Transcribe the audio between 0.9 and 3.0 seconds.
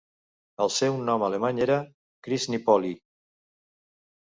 nom alemany era Krisnipolye.